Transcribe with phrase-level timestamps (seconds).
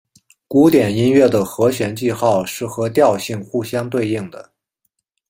[0.47, 4.51] 古典音乐的和弦记号是和调性互相对应的。